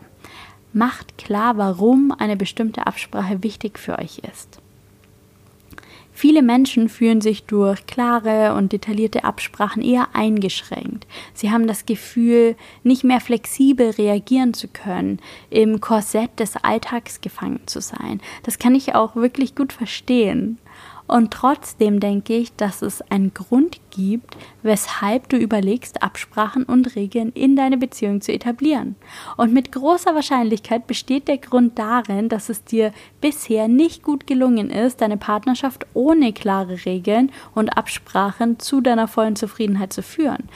Macht 0.73 1.17
klar, 1.17 1.57
warum 1.57 2.11
eine 2.11 2.37
bestimmte 2.37 2.85
Absprache 2.85 3.41
wichtig 3.41 3.79
für 3.79 3.97
euch 3.97 4.19
ist. 4.31 4.61
Viele 6.17 6.41
Menschen 6.41 6.87
fühlen 6.87 7.19
sich 7.19 7.43
durch 7.43 7.87
klare 7.87 8.55
und 8.55 8.71
detaillierte 8.71 9.25
Absprachen 9.25 9.83
eher 9.83 10.07
eingeschränkt. 10.13 11.05
Sie 11.33 11.51
haben 11.51 11.67
das 11.67 11.85
Gefühl, 11.85 12.55
nicht 12.83 13.03
mehr 13.03 13.19
flexibel 13.19 13.89
reagieren 13.89 14.53
zu 14.53 14.69
können, 14.69 15.19
im 15.49 15.81
Korsett 15.81 16.39
des 16.39 16.55
Alltags 16.55 17.19
gefangen 17.19 17.59
zu 17.65 17.81
sein. 17.81 18.21
Das 18.43 18.59
kann 18.59 18.75
ich 18.75 18.95
auch 18.95 19.17
wirklich 19.17 19.55
gut 19.55 19.73
verstehen. 19.73 20.57
Und 21.07 21.31
trotzdem 21.31 21.99
denke 21.99 22.35
ich, 22.35 22.55
dass 22.55 22.81
es 22.81 23.01
einen 23.11 23.33
Grund 23.33 23.79
gibt, 23.91 24.35
weshalb 24.63 25.29
du 25.29 25.37
überlegst, 25.37 26.01
Absprachen 26.01 26.63
und 26.63 26.95
Regeln 26.95 27.31
in 27.33 27.55
deine 27.55 27.77
Beziehung 27.77 28.21
zu 28.21 28.33
etablieren. 28.33 28.95
Und 29.37 29.53
mit 29.53 29.71
großer 29.71 30.15
Wahrscheinlichkeit 30.15 30.87
besteht 30.87 31.27
der 31.27 31.37
Grund 31.37 31.77
darin, 31.77 32.27
dass 32.27 32.49
es 32.49 32.63
dir 32.63 32.91
bisher 33.21 33.67
nicht 33.67 34.01
gut 34.01 34.25
gelungen 34.25 34.71
ist, 34.71 35.01
deine 35.01 35.17
Partnerschaft 35.17 35.85
ohne 35.93 36.33
klare 36.33 36.85
Regeln 36.85 37.31
und 37.53 37.77
Absprachen 37.77 38.57
zu 38.59 38.81
deiner 38.81 39.07
vollen 39.07 39.35
Zufriedenheit 39.35 39.93
zu 39.93 40.01
führen. 40.01 40.49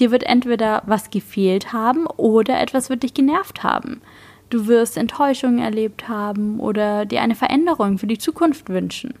Dir 0.00 0.10
wird 0.10 0.24
entweder 0.24 0.82
was 0.86 1.10
gefehlt 1.10 1.72
haben 1.72 2.06
oder 2.06 2.60
etwas 2.60 2.90
wird 2.90 3.04
dich 3.04 3.14
genervt 3.14 3.62
haben. 3.62 4.02
Du 4.50 4.66
wirst 4.66 4.98
Enttäuschungen 4.98 5.60
erlebt 5.60 6.08
haben 6.08 6.60
oder 6.60 7.06
dir 7.06 7.22
eine 7.22 7.34
Veränderung 7.34 7.98
für 7.98 8.06
die 8.06 8.18
Zukunft 8.18 8.68
wünschen. 8.68 9.14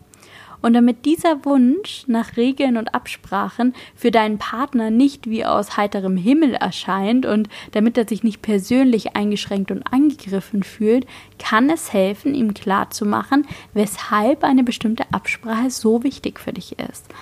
Und 0.64 0.72
damit 0.72 1.04
dieser 1.04 1.44
Wunsch 1.44 2.04
nach 2.06 2.38
Regeln 2.38 2.78
und 2.78 2.94
Absprachen 2.94 3.74
für 3.94 4.10
deinen 4.10 4.38
Partner 4.38 4.88
nicht 4.88 5.28
wie 5.28 5.44
aus 5.44 5.76
heiterem 5.76 6.16
Himmel 6.16 6.54
erscheint 6.54 7.26
und 7.26 7.50
damit 7.72 7.98
er 7.98 8.08
sich 8.08 8.22
nicht 8.22 8.40
persönlich 8.40 9.14
eingeschränkt 9.14 9.70
und 9.70 9.82
angegriffen 9.82 10.62
fühlt, 10.62 11.06
kann 11.38 11.68
es 11.68 11.92
helfen, 11.92 12.34
ihm 12.34 12.54
klarzumachen, 12.54 13.46
weshalb 13.74 14.42
eine 14.42 14.64
bestimmte 14.64 15.04
Absprache 15.12 15.68
so 15.68 16.02
wichtig 16.02 16.40
für 16.40 16.54
dich 16.54 16.78
ist. 16.78 17.12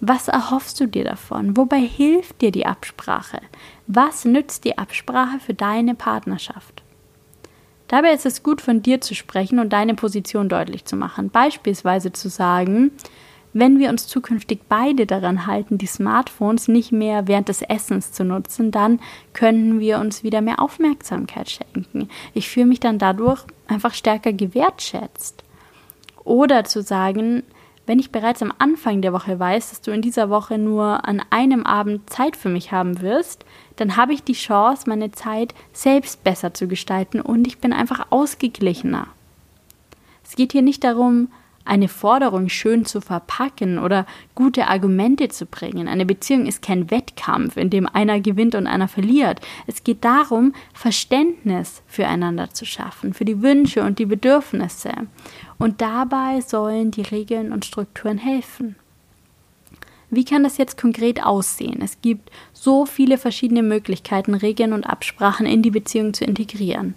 Was 0.00 0.28
erhoffst 0.28 0.78
du 0.78 0.86
dir 0.86 1.04
davon? 1.04 1.56
Wobei 1.56 1.80
hilft 1.80 2.42
dir 2.42 2.50
die 2.50 2.66
Absprache? 2.66 3.40
Was 3.86 4.26
nützt 4.26 4.66
die 4.66 4.76
Absprache 4.76 5.40
für 5.40 5.54
deine 5.54 5.94
Partnerschaft? 5.94 6.79
Dabei 7.90 8.12
ist 8.12 8.24
es 8.24 8.44
gut, 8.44 8.60
von 8.60 8.82
dir 8.82 9.00
zu 9.00 9.16
sprechen 9.16 9.58
und 9.58 9.72
deine 9.72 9.94
Position 9.94 10.48
deutlich 10.48 10.84
zu 10.84 10.94
machen. 10.94 11.28
Beispielsweise 11.28 12.12
zu 12.12 12.28
sagen, 12.28 12.92
wenn 13.52 13.80
wir 13.80 13.88
uns 13.88 14.06
zukünftig 14.06 14.60
beide 14.68 15.06
daran 15.06 15.48
halten, 15.48 15.76
die 15.76 15.86
Smartphones 15.86 16.68
nicht 16.68 16.92
mehr 16.92 17.26
während 17.26 17.48
des 17.48 17.62
Essens 17.62 18.12
zu 18.12 18.22
nutzen, 18.22 18.70
dann 18.70 19.00
können 19.32 19.80
wir 19.80 19.98
uns 19.98 20.22
wieder 20.22 20.40
mehr 20.40 20.60
Aufmerksamkeit 20.60 21.50
schenken. 21.50 22.08
Ich 22.32 22.48
fühle 22.48 22.66
mich 22.66 22.78
dann 22.78 23.00
dadurch 23.00 23.44
einfach 23.66 23.92
stärker 23.92 24.32
gewertschätzt. 24.32 25.42
Oder 26.22 26.62
zu 26.62 26.82
sagen, 26.82 27.42
Wenn 27.90 27.98
ich 27.98 28.12
bereits 28.12 28.40
am 28.40 28.52
Anfang 28.56 29.02
der 29.02 29.12
Woche 29.12 29.40
weiß, 29.40 29.70
dass 29.70 29.80
du 29.80 29.90
in 29.90 30.00
dieser 30.00 30.30
Woche 30.30 30.58
nur 30.58 31.08
an 31.08 31.20
einem 31.30 31.66
Abend 31.66 32.08
Zeit 32.08 32.36
für 32.36 32.48
mich 32.48 32.70
haben 32.70 33.00
wirst, 33.00 33.44
dann 33.80 33.96
habe 33.96 34.12
ich 34.12 34.22
die 34.22 34.34
Chance, 34.34 34.88
meine 34.88 35.10
Zeit 35.10 35.54
selbst 35.72 36.22
besser 36.22 36.52
zu 36.52 36.68
gestalten 36.68 37.20
und 37.20 37.46
ich 37.46 37.58
bin 37.58 37.72
einfach 37.72 38.08
ausgeglichener. 38.10 39.06
Es 40.22 40.36
geht 40.36 40.52
hier 40.52 40.62
nicht 40.62 40.84
darum, 40.84 41.28
eine 41.64 41.88
Forderung 41.88 42.48
schön 42.48 42.84
zu 42.84 43.00
verpacken 43.00 43.78
oder 43.78 44.06
gute 44.34 44.66
Argumente 44.66 45.28
zu 45.28 45.46
bringen. 45.46 45.88
Eine 45.88 46.04
Beziehung 46.04 46.46
ist 46.46 46.62
kein 46.62 46.90
Wettkampf, 46.90 47.56
in 47.56 47.70
dem 47.70 47.86
einer 47.86 48.20
gewinnt 48.20 48.54
und 48.54 48.66
einer 48.66 48.88
verliert. 48.88 49.40
Es 49.66 49.84
geht 49.84 50.04
darum, 50.04 50.52
Verständnis 50.74 51.82
füreinander 51.86 52.50
zu 52.50 52.66
schaffen, 52.66 53.14
für 53.14 53.24
die 53.24 53.40
Wünsche 53.40 53.82
und 53.82 53.98
die 53.98 54.06
Bedürfnisse. 54.06 54.92
Und 55.58 55.80
dabei 55.80 56.40
sollen 56.40 56.90
die 56.90 57.02
Regeln 57.02 57.52
und 57.52 57.64
Strukturen 57.64 58.18
helfen. 58.18 58.76
Wie 60.10 60.24
kann 60.24 60.42
das 60.42 60.58
jetzt 60.58 60.76
konkret 60.76 61.24
aussehen? 61.24 61.80
Es 61.82 62.00
gibt 62.02 62.30
so 62.52 62.84
viele 62.84 63.16
verschiedene 63.16 63.62
Möglichkeiten, 63.62 64.34
Regeln 64.34 64.72
und 64.72 64.84
Absprachen 64.84 65.46
in 65.46 65.62
die 65.62 65.70
Beziehung 65.70 66.14
zu 66.14 66.24
integrieren 66.24 66.94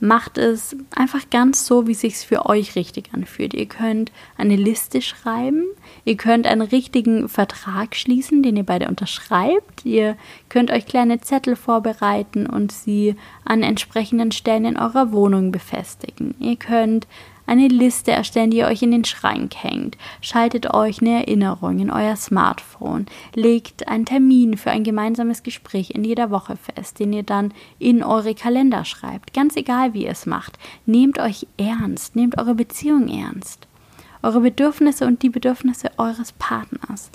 macht 0.00 0.36
es 0.36 0.76
einfach 0.94 1.30
ganz 1.30 1.66
so, 1.66 1.86
wie 1.86 1.92
es 1.92 2.00
sich 2.00 2.16
für 2.16 2.46
euch 2.46 2.76
richtig 2.76 3.10
anfühlt. 3.14 3.54
Ihr 3.54 3.66
könnt 3.66 4.12
eine 4.36 4.56
Liste 4.56 5.00
schreiben, 5.00 5.64
ihr 6.04 6.16
könnt 6.16 6.46
einen 6.46 6.62
richtigen 6.62 7.28
Vertrag 7.28 7.96
schließen, 7.96 8.42
den 8.42 8.56
ihr 8.56 8.64
beide 8.64 8.88
unterschreibt. 8.88 9.84
Ihr 9.84 10.16
könnt 10.48 10.70
euch 10.70 10.86
kleine 10.86 11.20
Zettel 11.20 11.56
vorbereiten 11.56 12.46
und 12.46 12.72
sie 12.72 13.16
an 13.44 13.62
entsprechenden 13.62 14.32
Stellen 14.32 14.66
in 14.66 14.76
eurer 14.76 15.12
Wohnung 15.12 15.50
befestigen. 15.50 16.34
Ihr 16.40 16.56
könnt 16.56 17.06
eine 17.46 17.68
Liste 17.68 18.10
erstellen, 18.10 18.50
die 18.50 18.58
ihr 18.58 18.66
euch 18.66 18.82
in 18.82 18.90
den 18.90 19.04
Schrank 19.04 19.54
hängt. 19.54 19.96
Schaltet 20.20 20.72
euch 20.74 21.00
eine 21.00 21.26
Erinnerung 21.26 21.78
in 21.78 21.90
euer 21.90 22.16
Smartphone. 22.16 23.06
Legt 23.34 23.88
einen 23.88 24.04
Termin 24.04 24.56
für 24.56 24.70
ein 24.70 24.84
gemeinsames 24.84 25.42
Gespräch 25.42 25.90
in 25.90 26.04
jeder 26.04 26.30
Woche 26.30 26.56
fest, 26.56 26.98
den 26.98 27.12
ihr 27.12 27.22
dann 27.22 27.52
in 27.78 28.02
eure 28.02 28.34
Kalender 28.34 28.84
schreibt. 28.84 29.32
Ganz 29.32 29.56
egal, 29.56 29.94
wie 29.94 30.04
ihr 30.04 30.10
es 30.10 30.26
macht. 30.26 30.58
Nehmt 30.86 31.18
euch 31.18 31.46
ernst. 31.56 32.16
Nehmt 32.16 32.38
eure 32.38 32.54
Beziehung 32.54 33.08
ernst. 33.08 33.66
Eure 34.22 34.40
Bedürfnisse 34.40 35.06
und 35.06 35.22
die 35.22 35.30
Bedürfnisse 35.30 35.90
eures 35.98 36.32
Partners 36.32 37.10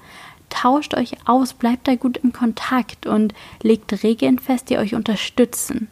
tauscht 0.52 0.94
euch 0.94 1.16
aus, 1.26 1.54
bleibt 1.54 1.88
da 1.88 1.96
gut 1.96 2.18
im 2.18 2.32
Kontakt 2.32 3.08
und 3.08 3.34
legt 3.64 4.04
Regeln 4.04 4.38
fest, 4.38 4.70
die 4.70 4.78
euch 4.78 4.94
unterstützen. 4.94 5.88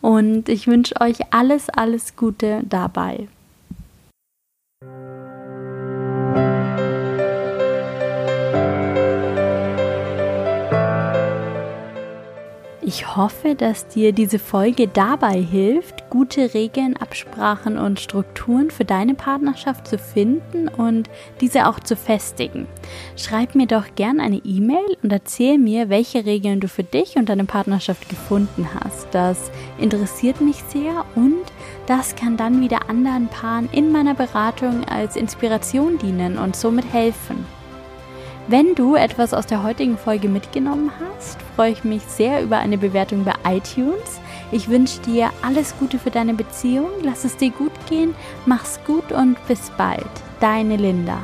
Und 0.00 0.48
ich 0.48 0.66
wünsche 0.66 1.00
euch 1.00 1.32
alles, 1.32 1.70
alles 1.70 2.16
Gute 2.16 2.62
dabei. 2.68 3.28
Ich 12.86 13.16
hoffe, 13.16 13.54
dass 13.54 13.88
dir 13.88 14.12
diese 14.12 14.38
Folge 14.38 14.88
dabei 14.88 15.40
hilft, 15.40 16.10
gute 16.10 16.52
Regeln, 16.52 16.98
Absprachen 16.98 17.78
und 17.78 17.98
Strukturen 17.98 18.70
für 18.70 18.84
deine 18.84 19.14
Partnerschaft 19.14 19.88
zu 19.88 19.96
finden 19.96 20.68
und 20.68 21.08
diese 21.40 21.66
auch 21.66 21.80
zu 21.80 21.96
festigen. 21.96 22.66
Schreib 23.16 23.54
mir 23.54 23.66
doch 23.66 23.94
gern 23.94 24.20
eine 24.20 24.36
E-Mail 24.44 24.98
und 25.02 25.10
erzähl 25.10 25.56
mir, 25.56 25.88
welche 25.88 26.26
Regeln 26.26 26.60
du 26.60 26.68
für 26.68 26.84
dich 26.84 27.16
und 27.16 27.30
deine 27.30 27.46
Partnerschaft 27.46 28.10
gefunden 28.10 28.68
hast. 28.74 29.06
Das 29.12 29.50
interessiert 29.78 30.42
mich 30.42 30.56
sehr 30.68 31.06
und 31.14 31.44
das 31.86 32.14
kann 32.16 32.36
dann 32.36 32.60
wieder 32.60 32.90
anderen 32.90 33.28
Paaren 33.28 33.70
in 33.72 33.92
meiner 33.92 34.14
Beratung 34.14 34.84
als 34.84 35.16
Inspiration 35.16 35.96
dienen 35.96 36.36
und 36.36 36.54
somit 36.54 36.92
helfen. 36.92 37.46
Wenn 38.46 38.74
du 38.74 38.94
etwas 38.94 39.32
aus 39.32 39.46
der 39.46 39.62
heutigen 39.62 39.96
Folge 39.96 40.28
mitgenommen 40.28 40.92
hast, 41.00 41.40
freue 41.56 41.72
ich 41.72 41.82
mich 41.82 42.02
sehr 42.02 42.42
über 42.42 42.58
eine 42.58 42.76
Bewertung 42.76 43.24
bei 43.24 43.32
iTunes. 43.46 44.20
Ich 44.52 44.68
wünsche 44.68 45.00
dir 45.00 45.30
alles 45.40 45.74
Gute 45.78 45.98
für 45.98 46.10
deine 46.10 46.34
Beziehung, 46.34 46.90
lass 47.02 47.24
es 47.24 47.38
dir 47.38 47.50
gut 47.50 47.72
gehen, 47.88 48.14
mach's 48.44 48.78
gut 48.86 49.12
und 49.12 49.38
bis 49.48 49.70
bald. 49.78 50.04
Deine 50.40 50.76
Linda. 50.76 51.18